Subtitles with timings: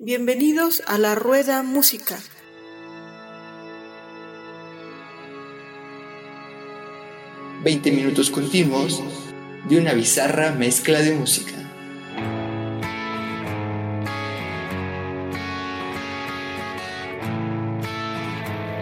[0.00, 2.18] Bienvenidos a la Rueda Música.
[7.62, 9.00] Veinte minutos continuos
[9.68, 11.52] de una bizarra mezcla de música.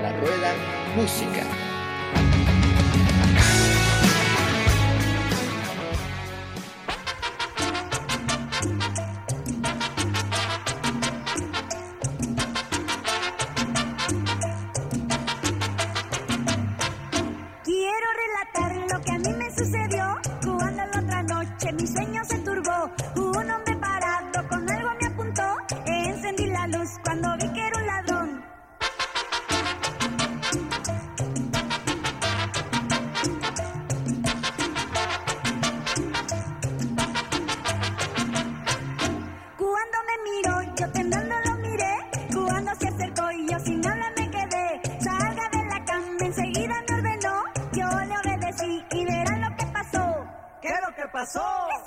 [0.00, 0.54] La Rueda
[0.96, 1.61] Música.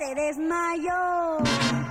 [0.06, 1.84] se desmayó.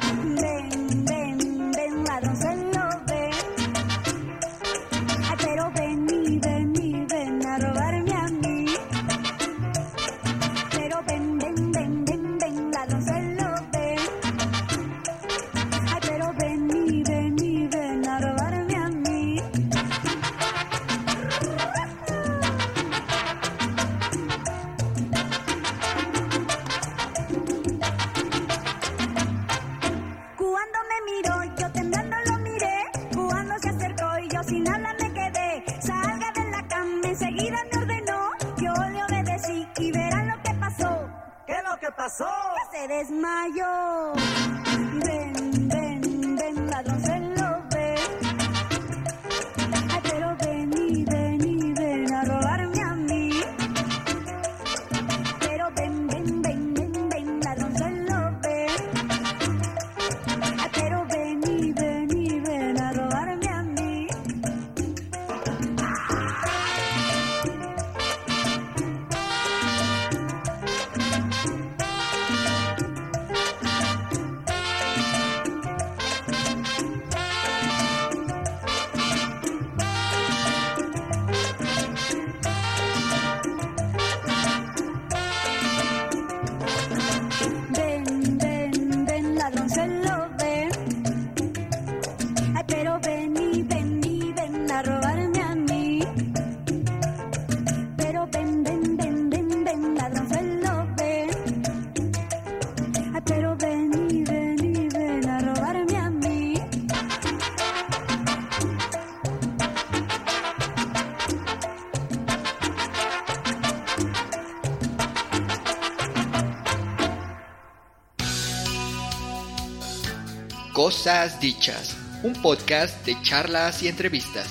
[120.84, 124.48] Cosas Dichas, un podcast de charlas y entrevistas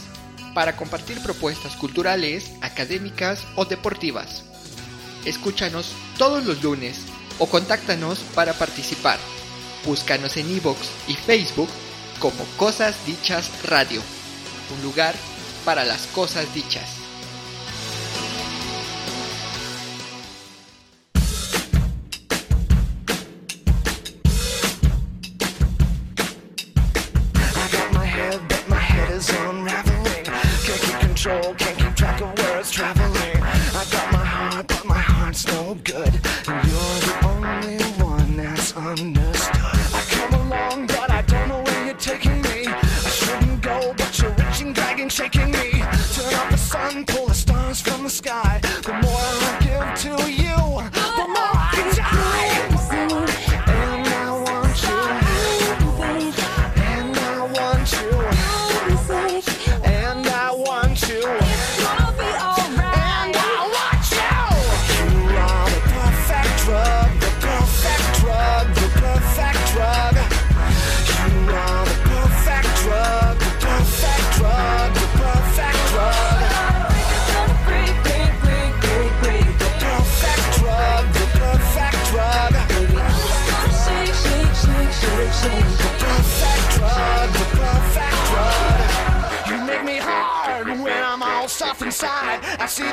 [0.55, 4.41] para compartir propuestas culturales, académicas o deportivas.
[5.25, 7.01] Escúchanos todos los lunes
[7.37, 9.19] o contáctanos para participar.
[9.85, 11.69] Búscanos en iVoox y Facebook
[12.17, 14.01] como Cosas Dichas Radio,
[14.75, 15.13] un lugar
[15.63, 17.02] para las cosas dichas.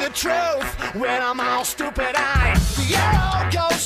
[0.00, 2.14] the truth when I'm all stupid.
[2.16, 3.79] I, the arrow goes.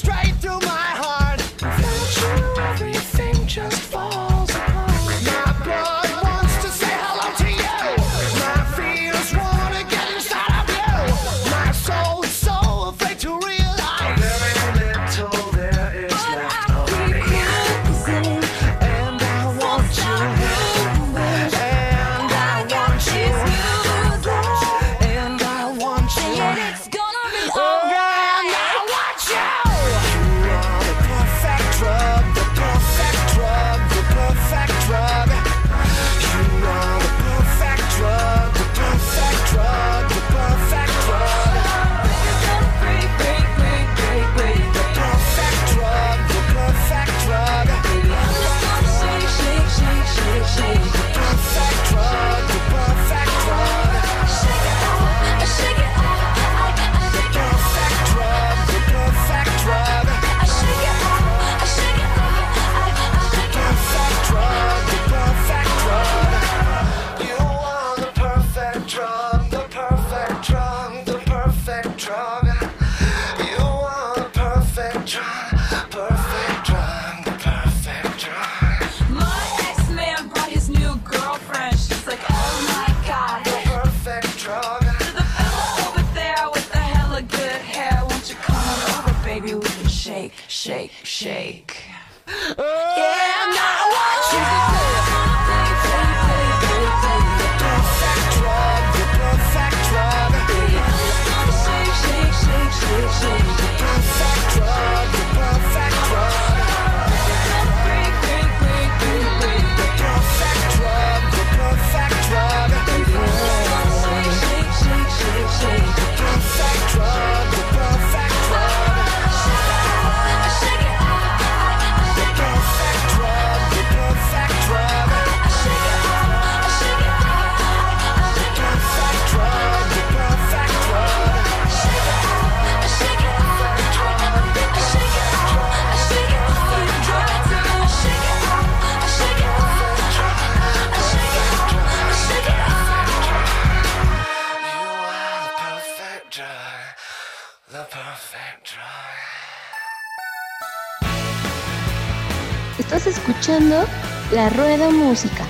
[154.35, 155.47] La Rueda Música.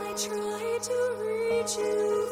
[0.00, 2.27] I try to reach you.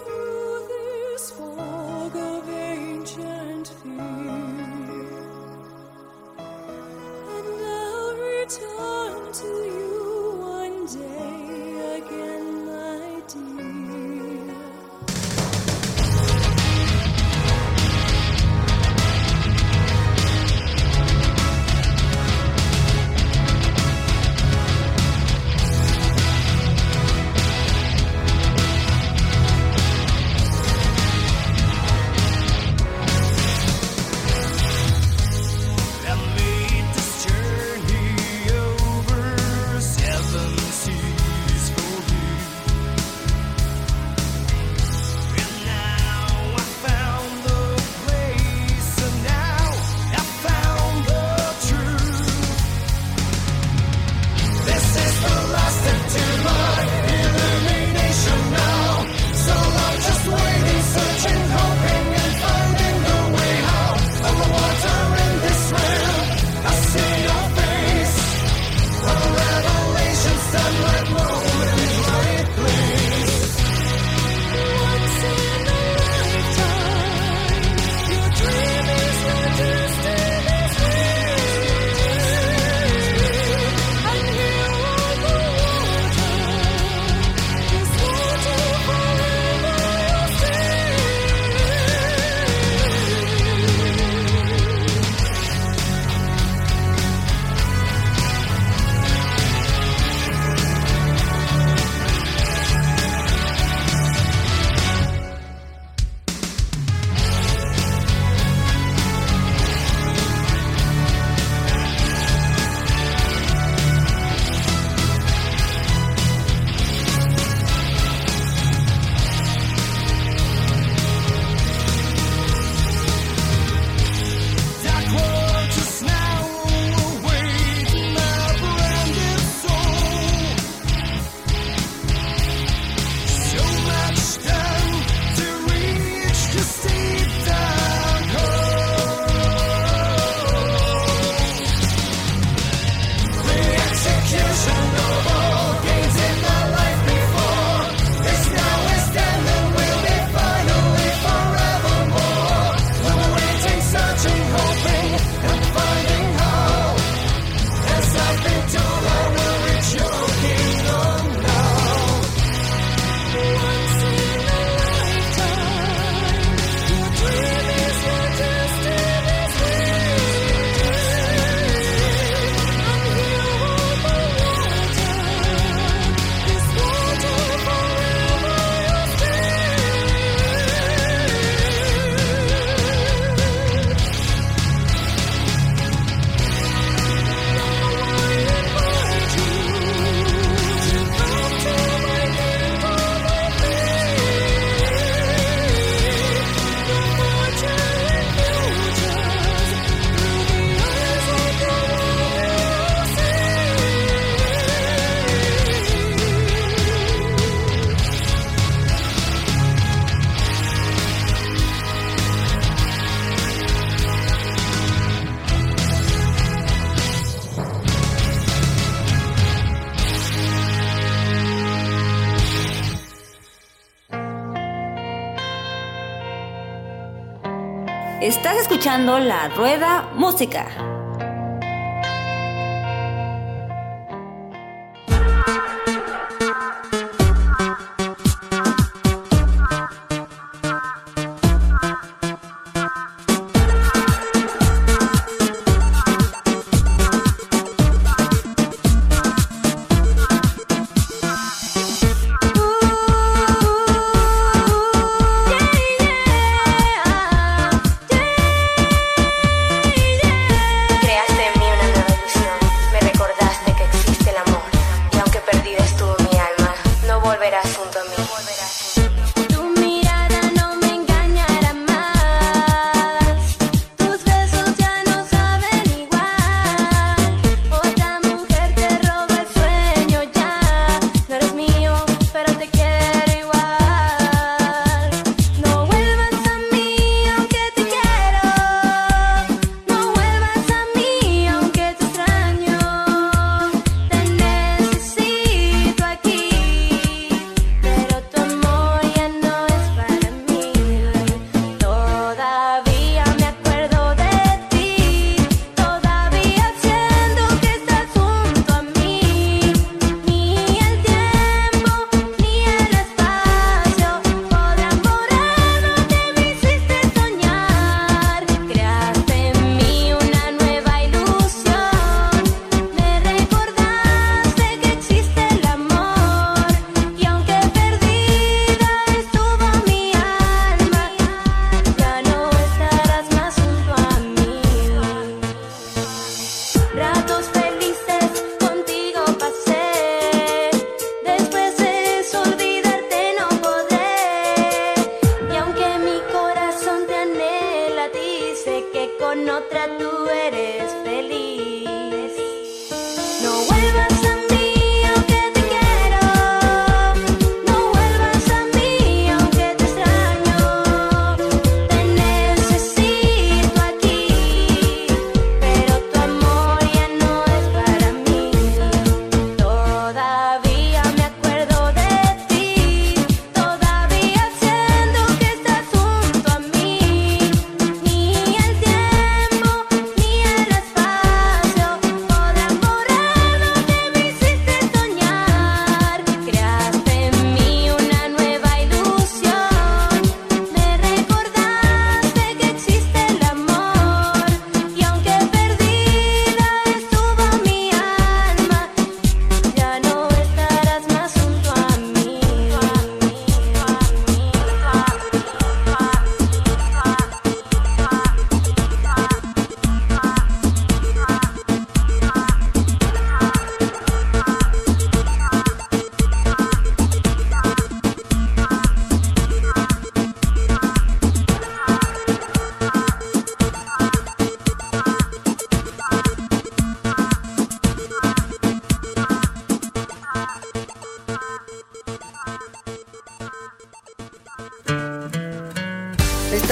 [228.99, 230.86] La Rueda Música.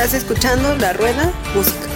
[0.05, 1.94] Estás escuchando La Rueda Música.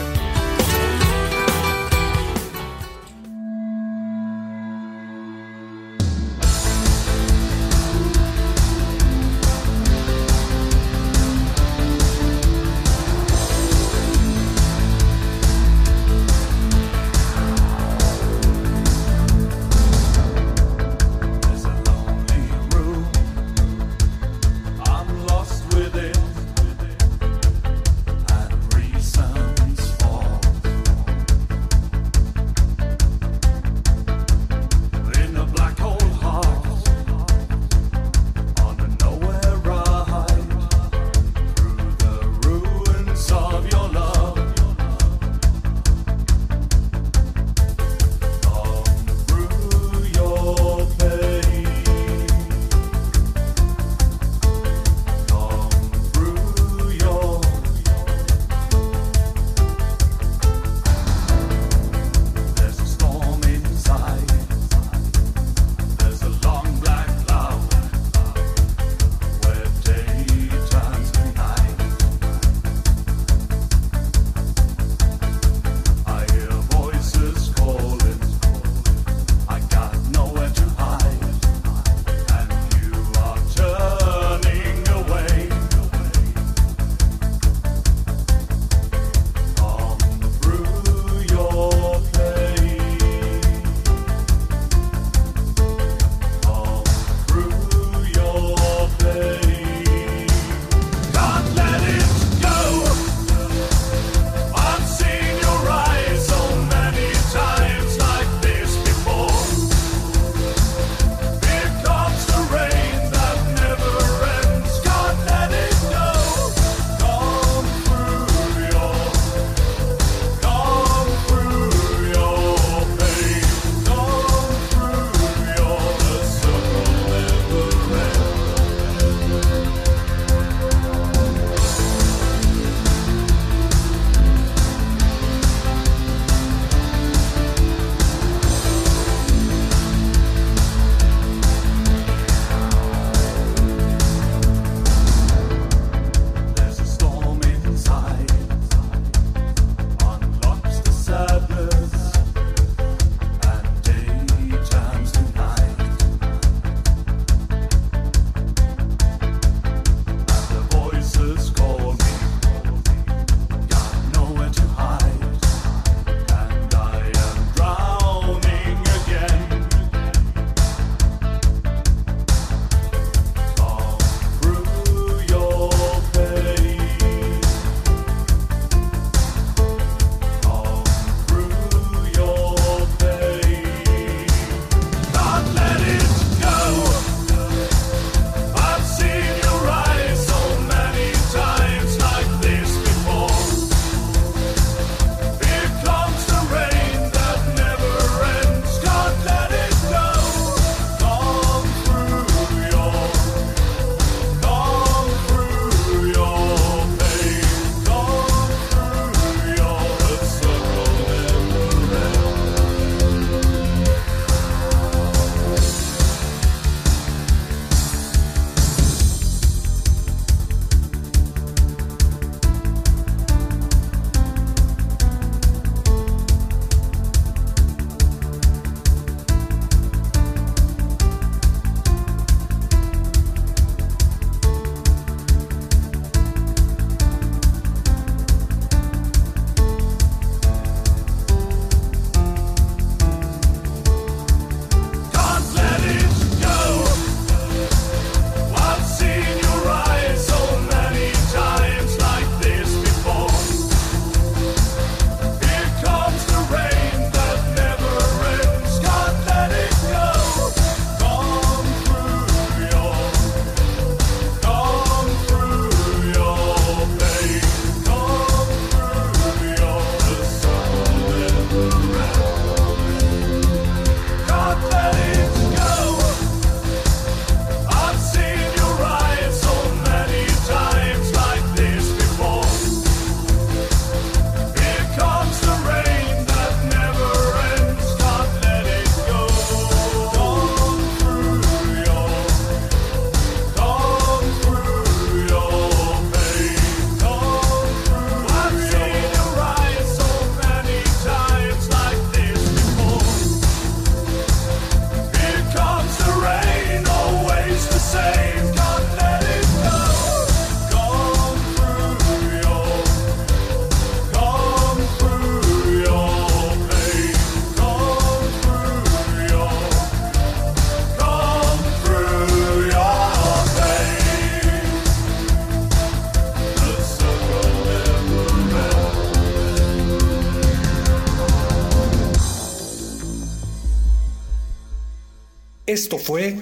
[335.69, 336.35] Esto fue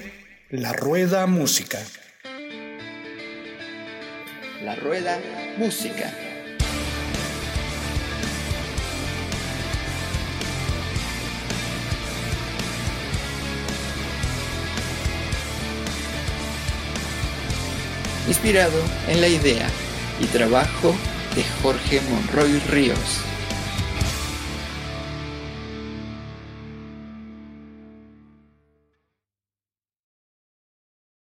[0.51, 1.79] La Rueda Música.
[4.63, 5.19] La Rueda
[5.57, 6.13] Música.
[18.29, 19.67] Inspirado en la idea
[20.21, 20.95] y trabajo
[21.35, 23.25] de Jorge Monroy Ríos.